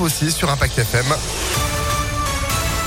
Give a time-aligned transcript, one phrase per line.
[0.00, 1.06] aussi sur Impact FM.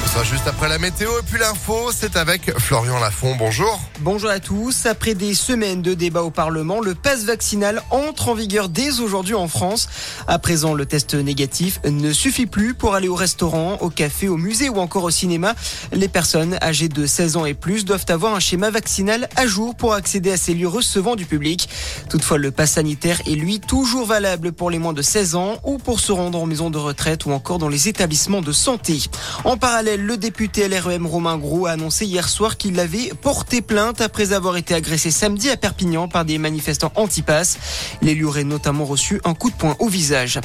[0.08, 3.36] Juste après la météo et puis l'info, c'est avec Florian Lafont.
[3.36, 3.80] Bonjour.
[4.00, 4.86] Bonjour à tous.
[4.86, 9.36] Après des semaines de débats au Parlement, le pass vaccinal entre en vigueur dès aujourd'hui
[9.36, 9.88] en France.
[10.28, 14.38] À présent, le test négatif ne suffit plus pour aller au restaurant, au café, au
[14.38, 15.56] musée ou encore au cinéma.
[15.92, 19.76] Les personnes âgées de 16 ans et plus doivent avoir un schéma vaccinal à jour
[19.76, 21.70] pour accéder à ces lieux recevant du public.
[22.10, 25.78] Toutefois, le pass sanitaire est lui toujours valable pour les moins de 16 ans ou
[25.78, 29.00] pour se rendre en maison de retraite ou encore dans les établissements de santé.
[29.44, 34.00] En parallèle, le député LREM Romain Gros a annoncé hier soir qu'il avait porté plainte
[34.00, 37.58] après avoir été agressé samedi à Perpignan par des manifestants anti-pass.
[38.02, 40.40] L'élu aurait notamment reçu un coup de poing au visage.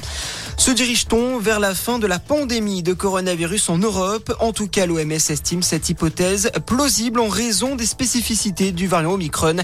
[0.57, 4.34] Se dirige-t-on vers la fin de la pandémie de coronavirus en Europe?
[4.41, 9.57] En tout cas, l'OMS estime cette hypothèse plausible en raison des spécificités du variant Omicron.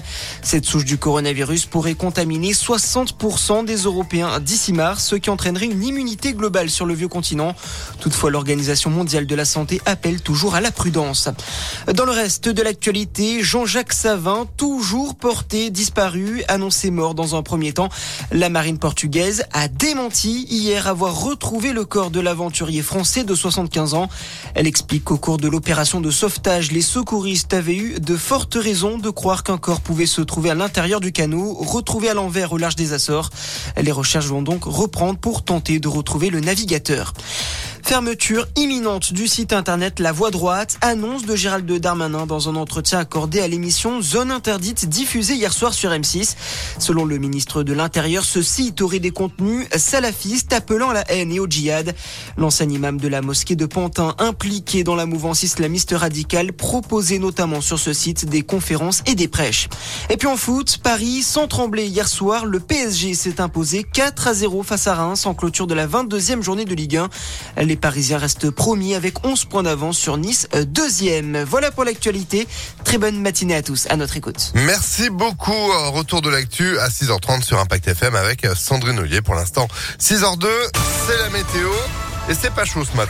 [0.43, 5.83] Cette souche du coronavirus pourrait contaminer 60% des Européens d'ici mars, ce qui entraînerait une
[5.83, 7.55] immunité globale sur le vieux continent.
[7.99, 11.29] Toutefois, l'Organisation mondiale de la santé appelle toujours à la prudence.
[11.93, 17.73] Dans le reste de l'actualité, Jean-Jacques Savin, toujours porté disparu, annoncé mort dans un premier
[17.73, 17.89] temps.
[18.31, 23.93] La marine portugaise a démenti hier avoir retrouvé le corps de l'aventurier français de 75
[23.93, 24.09] ans.
[24.55, 28.97] Elle explique qu'au cours de l'opération de sauvetage, les secouristes avaient eu de fortes raisons
[28.97, 32.57] de croire qu'un corps pouvait se trouver à l'intérieur du canot, retrouvé à l'envers au
[32.57, 33.29] large des Açores.
[33.81, 37.13] Les recherches vont donc reprendre pour tenter de retrouver le navigateur.
[37.89, 42.99] Fermeture imminente du site internet La Voix droite, annonce de Gérald Darmanin dans un entretien
[42.99, 46.35] accordé à l'émission Zone interdite diffusée hier soir sur M6.
[46.77, 51.31] Selon le ministre de l'Intérieur, ce site aurait des contenus salafistes appelant à la haine
[51.31, 51.95] et au djihad.
[52.37, 57.59] L'ancien imam de la mosquée de Pantin, impliqué dans la mouvance islamiste radicale, proposait notamment
[57.59, 59.67] sur ce site des conférences et des prêches.
[60.11, 64.33] Et puis en foot, Paris, sans trembler hier soir, le PSG s'est imposé 4 à
[64.35, 67.09] 0 face à Reims en clôture de la 22e journée de Ligue 1.
[67.63, 71.43] Les Parisiens restent promis avec 11 points d'avance sur Nice, euh, deuxième.
[71.43, 72.47] Voilà pour l'actualité.
[72.83, 73.87] Très bonne matinée à tous.
[73.89, 74.51] À notre écoute.
[74.55, 75.51] Merci beaucoup.
[75.91, 79.67] Retour de l'actu à 6h30 sur Impact FM avec Sandrine Ollier pour l'instant.
[79.99, 80.47] 6h02,
[81.07, 81.69] c'est la météo
[82.29, 83.07] et c'est pas chaud ce matin.